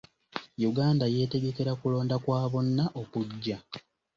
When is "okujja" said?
3.01-3.57